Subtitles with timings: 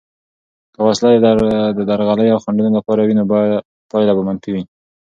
[0.73, 1.09] که وسله
[1.77, 3.23] د درغلي او خنډونو لپاره وي، نو
[3.91, 4.63] پایله به منفي وي.